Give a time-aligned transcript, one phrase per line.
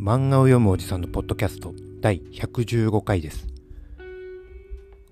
[0.00, 3.46] 漫画を読むおじさんのポッドキャスト第115回です。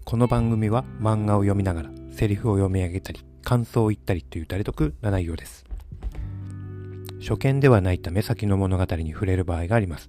[0.06, 5.66] この番組は漫画を読みながらセリフを読み上げたり感想を言ったりという誰得な内容です。
[7.20, 10.08] 初見ではないため先の物語に触れる場合があります。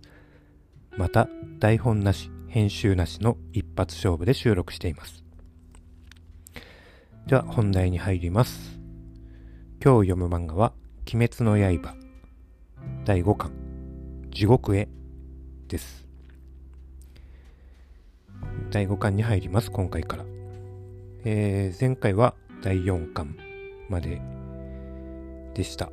[0.96, 1.28] また
[1.60, 5.26] 台本なし、編集なしの一発勝負で収録しています。
[7.28, 8.80] では本題に入ります。
[9.84, 10.72] 今日読む漫画は
[11.14, 11.96] 鬼滅の刃
[13.04, 13.59] 第5巻
[14.32, 14.88] 地獄へ
[15.68, 16.08] です。
[18.72, 20.26] 第5巻に入ります、今回から。
[21.26, 23.36] えー前回は第4巻
[23.90, 24.22] まで
[25.54, 25.92] でした。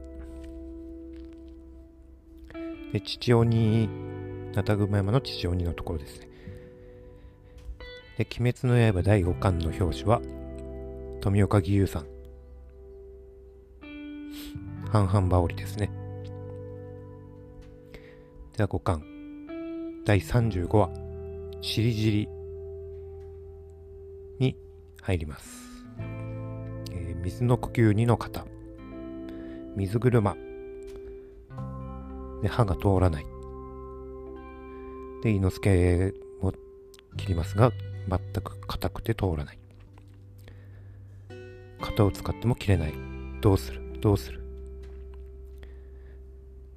[2.93, 3.89] で、父鬼、
[4.55, 6.29] ナタグマ山の父鬼のところですね。
[8.19, 10.21] で、鬼滅の刃第5巻の表紙は、
[11.21, 12.07] 富岡義勇さん。
[14.91, 16.06] 半々羽織ですね。
[18.57, 19.03] では5巻
[20.07, 20.91] 第35話
[21.61, 22.29] 「しりじり」
[24.41, 24.57] に
[25.03, 25.85] 入ります、
[26.91, 28.47] えー水の呼吸2の方
[29.77, 30.35] 水車。
[32.41, 33.27] で歯が通らない。
[35.23, 36.53] で伊之助も
[37.17, 37.73] 切りますが
[38.09, 39.59] 全く硬くて通らない。
[41.81, 42.95] 型を使っても切れない。
[43.43, 43.83] どうする？
[44.01, 44.41] どうする？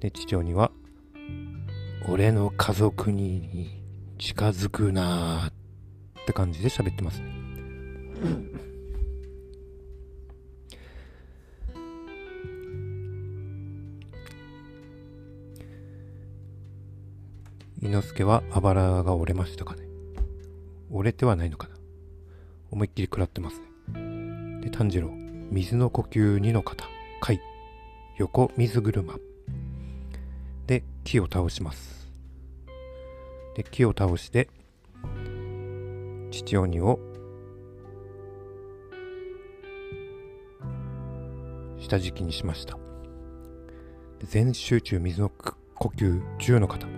[0.00, 0.72] で父親には
[2.08, 3.82] 俺の家族に
[4.18, 7.26] 近づくなーって感じで喋ってますね。
[17.82, 19.82] 伊之助はあばらが折れましたかね。
[20.90, 21.76] 折れてはないのかな。
[22.70, 24.60] 思いっきり食らってますね。
[24.60, 25.10] で、炭治郎、
[25.50, 26.84] 水の呼吸2の方、
[27.20, 27.40] 貝、
[28.18, 29.18] 横水車、
[31.10, 32.08] 木を倒します。
[33.56, 34.48] で木を倒して
[36.30, 37.00] 父鬼を
[41.80, 42.78] 下敷きにしました。
[44.22, 45.56] 全集中水の呼
[45.96, 46.78] 吸10の方。
[46.78, 46.92] ただか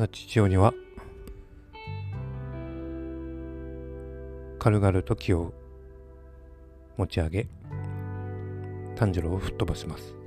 [0.00, 0.72] ら父鬼は
[4.58, 5.52] 軽々と木を
[6.96, 7.48] 持ち上げ
[8.96, 10.23] 炭治郎を吹っ飛ばします。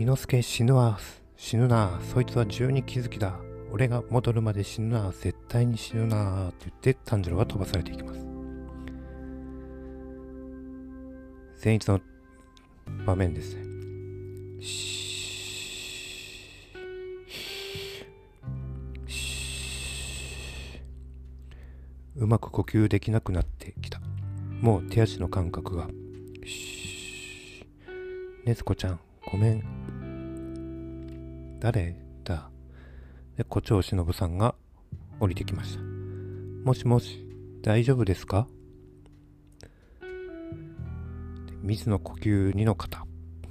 [0.00, 0.98] 伊之助死ぬわ
[1.36, 3.34] 死ぬなそいつは十二気づきだ。
[3.72, 8.24] 俺が戻るまで死ぬな絶対に死ぬなって言って炭治郎は飛ばされていきます
[11.56, 12.00] 善逸の
[13.04, 13.62] 場面ですね
[22.16, 24.00] うまく呼吸できなくなってきた。
[24.60, 25.88] もう手足の感覚が
[28.44, 29.00] ねつこちゃん
[29.30, 29.62] ごめん
[31.60, 31.94] 誰？
[32.24, 32.48] だ
[33.36, 34.54] で、胡蝶忍さんが
[35.20, 35.82] 降りてきました。
[36.64, 37.28] もしもし、
[37.60, 38.48] 大丈夫ですか？
[41.62, 43.04] 水の呼吸2の方、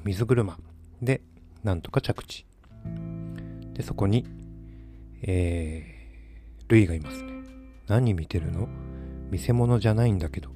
[0.04, 0.58] 水車
[1.04, 1.22] で、
[1.64, 2.48] なんとか着地。
[3.74, 4.26] で、そこに、
[5.22, 7.34] えー、ルイがいますね。
[7.88, 8.68] 何見てるの？
[9.30, 10.50] 見せ物じゃないんだけど。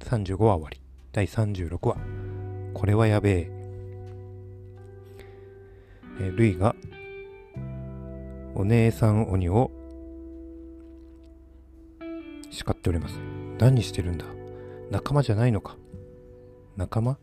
[0.00, 0.78] 35話終わり。
[1.12, 1.96] 第36話。
[2.74, 3.61] これはやべえ。
[6.24, 6.76] えルイが
[8.54, 9.72] お姉さん鬼を
[12.50, 13.18] 叱っております。
[13.58, 14.26] 何してるんだ？
[14.90, 15.76] 仲間じゃないのか？
[16.76, 17.18] 仲間？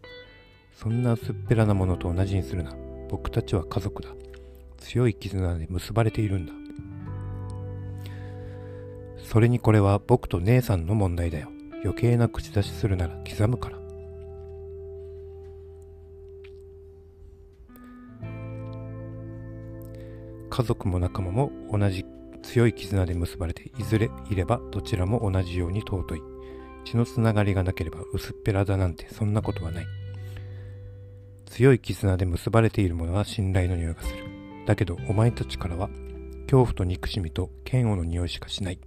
[0.76, 2.76] そんな薄っぺらなものと同じにするな。
[3.10, 4.10] 僕たちは家族だ。
[4.78, 6.54] 強い絆で結ばれているんだ。
[9.24, 11.50] それにこれは僕と姉さんの問題だよ。
[11.84, 13.79] 余計な口出しするなら刻むから。
[20.60, 22.06] 家族も仲間も同じ
[22.44, 26.22] 強い絆で結ばれていずれいればどちらも同じように尊い。
[26.84, 29.86] 血のつながりがなければ薄っぺらだなんてそんなことはない。
[31.46, 34.26] 強い絆で結ばれているものは信頼の匂いがする。
[34.66, 35.88] だけどお前たちからは
[36.42, 38.82] 恐怖と憎しみと嫌悪の匂いしかしない。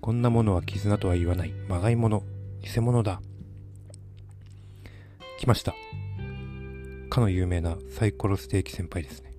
[0.00, 1.52] こんなものは絆とは言わない。
[1.68, 2.22] まがいもの。
[2.62, 3.20] 偽物だ。
[5.38, 5.74] 来ました。
[7.10, 9.33] かの有名なサイコロステーキ先輩ですね。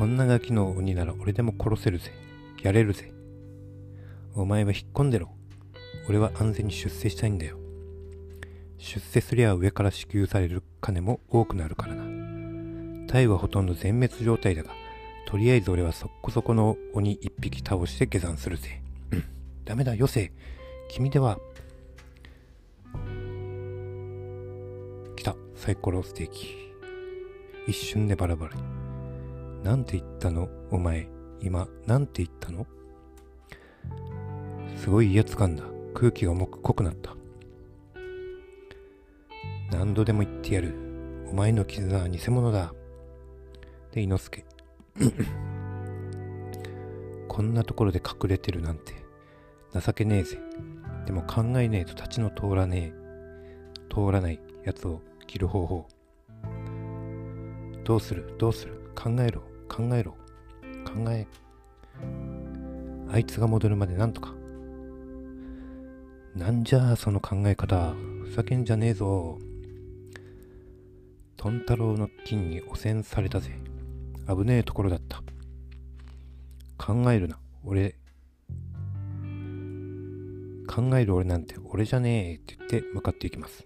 [0.00, 2.10] こんなガキの鬼なら俺でも殺せるぜ。
[2.62, 3.12] やれるぜ。
[4.34, 5.28] お前は引っ込んでろ。
[6.08, 7.58] 俺は安全に出世したいんだよ。
[8.78, 13.08] 出世すりゃ上から支給される金も多くなるからな。
[13.08, 14.70] タイはほとんど全滅状態だが、
[15.26, 18.80] とりあえず俺はそこそこの鬼一匹倒して下山するぜ。
[19.12, 19.24] うん。
[19.66, 20.32] ダメだ、よせ。
[20.88, 21.38] 君では
[25.14, 26.56] 来たサイコロステーキ
[27.68, 28.79] 一瞬でバラバラに
[29.62, 30.48] なんて言ったの？
[30.70, 31.08] お前
[31.40, 32.66] 今なんて言ったの？
[34.76, 35.64] すごい威圧感だ。
[35.94, 37.14] 空気が重く濃くなった。
[39.70, 40.74] 何度でも言ってやる。
[41.30, 42.72] お前の絆は偽物だ。
[43.92, 44.44] で伊之助。
[47.28, 48.94] こんなところで隠れてるなんて
[49.78, 50.38] 情けねえぜ。
[51.06, 53.00] でも考えねえと立ちの通らねえ。
[53.92, 55.86] 通らないやつを切る方法。
[57.84, 58.34] どうする？
[58.38, 58.80] どうする？
[58.94, 59.42] 考えろ。
[59.70, 60.16] 考えろ。
[60.84, 61.28] 考え。
[63.08, 64.34] あいつが戻るまでなんとか。
[66.34, 67.94] なんじゃその考え方。
[68.24, 69.38] ふざけんじゃねえぞ。
[71.36, 73.50] トン太郎の金に汚染されたぜ。
[74.28, 75.22] 危ねえところだった。
[76.76, 77.94] 考えるな俺。
[80.66, 83.64] 考える俺なんて俺じゃねえって言って向かっていきます。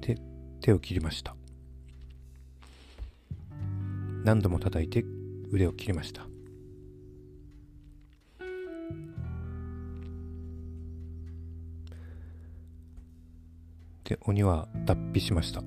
[0.00, 0.18] で
[0.60, 1.35] 手を切りました。
[4.26, 5.04] 何度も叩いて
[5.52, 6.26] 腕を切りました。
[14.02, 15.62] で鬼は脱皮しました。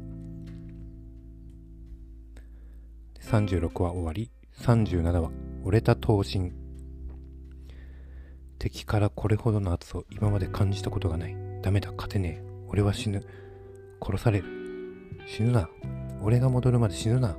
[3.22, 5.32] 36は終わり37は
[5.64, 6.52] 折れた刀身。
[8.58, 11.38] 敵からこれほどの圧を今まで感じたことがない。
[11.62, 12.50] ダメだ勝てねえ。
[12.68, 13.26] 俺は死ぬ。
[14.02, 14.46] 殺される。
[15.26, 15.70] 死ぬな。
[16.22, 17.38] 俺が戻るまで死ぬな。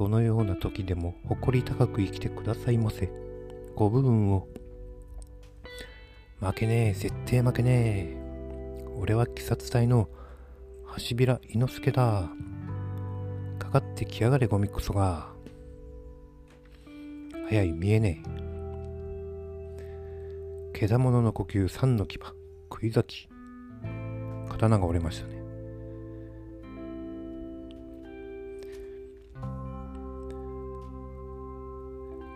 [0.00, 3.12] どのような時でも誇り高く生きてくださいませ
[3.74, 4.48] ご部分を
[6.40, 8.20] 負けねえ絶対負けねえ
[8.96, 10.08] 俺は鬼殺隊の
[10.96, 12.30] 橋平伊之助だ
[13.58, 15.28] かかってきやがれゴミこそが。
[17.48, 18.22] 早い見えね
[20.74, 20.78] え。
[20.78, 22.18] けだものの呼吸三の牙、
[22.72, 23.28] 食い咲き。
[24.48, 25.39] 刀が折れましたね。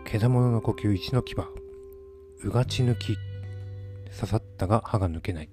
[0.05, 1.35] けだものの呼吸一の牙、
[2.43, 3.17] うがち抜き。
[4.17, 5.49] 刺さったが歯が抜けない。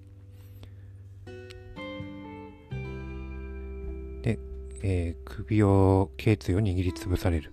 [4.23, 4.39] で。
[4.85, 7.53] えー、首を頸椎を握りつぶされる。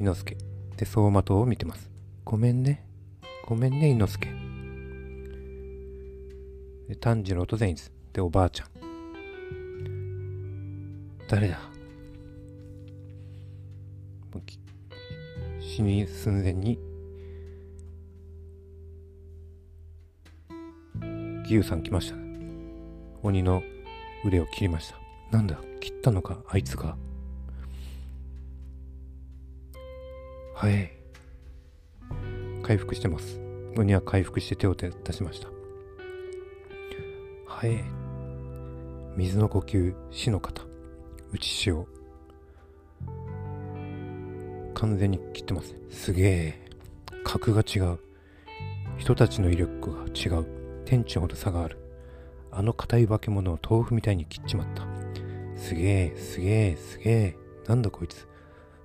[0.00, 0.36] 伊之助。
[0.76, 1.90] で走馬灯を見てます。
[2.24, 2.86] ごめんね。
[3.46, 4.28] ごめんね伊之助。
[6.88, 8.68] で炭治郎と善逸でおばあちゃん。
[11.28, 11.75] 誰だ？
[15.76, 16.78] 死に寸前に
[21.42, 22.16] 義勇さん来ました、
[23.22, 23.62] 鬼の
[24.24, 24.96] 腕を切りました。
[25.30, 26.96] なんだ切ったのかあいつが。
[30.54, 30.90] はい。
[32.62, 33.38] 回復してます。
[33.76, 35.48] 鬼は回復して手を出しました。
[37.46, 37.84] はい。
[39.14, 40.62] 水の呼吸死の型
[41.32, 41.86] 打ち潮。
[44.76, 46.60] 完全に切ってますすげえ
[47.24, 47.98] 格が違う
[48.96, 50.46] 人たちの威力が違う
[50.84, 51.78] 天地ほど差がある
[52.52, 54.86] あの硬い化け物を豆腐みたいに切っちまった
[55.56, 57.36] すげえ、すげえ、すげえ。
[57.66, 58.28] なんだこいつ。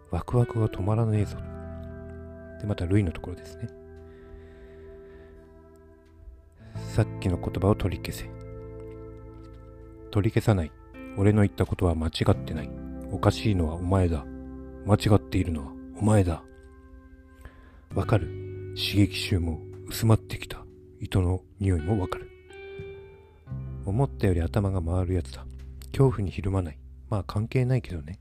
[0.09, 1.37] ワクワクが止まらねえぞ。
[2.59, 3.69] で、またルイのところですね。
[6.95, 8.29] さっきの言葉を取り消せ。
[10.11, 10.71] 取り消さない。
[11.17, 12.69] 俺の言ったことは間違ってない。
[13.11, 14.25] おかしいのはお前だ。
[14.85, 16.41] 間違っているのはお前だ。
[17.93, 18.25] わかる。
[18.75, 20.65] 刺激臭も薄まってきた。
[20.99, 22.27] 糸の匂いもわかる。
[23.85, 25.45] 思ったより頭が回るやつだ。
[25.91, 26.79] 恐怖にひるまない。
[27.07, 28.17] まあ関係ないけどね。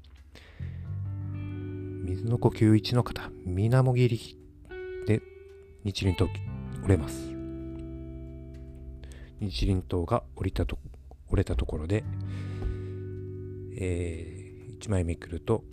[2.04, 4.38] 水の呼吸1の方、水面切り
[5.06, 5.22] で
[5.82, 6.30] 日輪刀
[6.82, 7.32] 折れます。
[9.40, 10.76] 日輪刀が折りたと
[11.30, 12.04] 折れたところで、
[13.74, 15.64] えー、1枚めくると、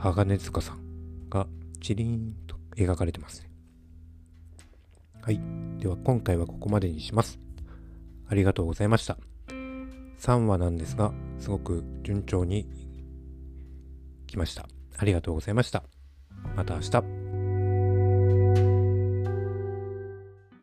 [0.00, 1.46] 鋼塚さんが
[1.80, 3.50] チリンと描かれてますね。
[5.22, 5.40] はい。
[5.78, 7.38] では今回はここまでにします。
[8.28, 9.18] ありがとうございました。
[10.18, 12.66] 3話なんですが、すごく順調に
[14.26, 14.66] 来ました。
[14.96, 15.82] ありがとうございました。
[16.56, 17.19] また明日。